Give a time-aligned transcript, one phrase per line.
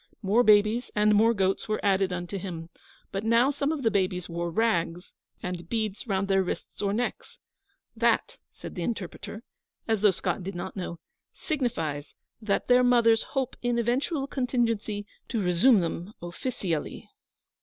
[0.23, 2.69] More babies and more goats were added unto him;
[3.11, 7.37] but now some of the babies wore rags, and beads round their wrists or necks.
[7.95, 9.43] 'That,' said the interpreter,
[9.87, 10.97] as though Scott did not know,
[11.35, 17.07] 'signifies that their mothers hope in eventual contingency to resume them offeecially.'